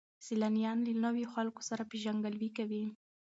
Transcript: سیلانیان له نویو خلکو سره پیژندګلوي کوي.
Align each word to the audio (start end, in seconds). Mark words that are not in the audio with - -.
سیلانیان 0.25 0.77
له 0.85 0.91
نویو 1.03 1.31
خلکو 1.35 1.61
سره 1.69 1.83
پیژندګلوي 1.91 2.49
کوي. 2.57 2.83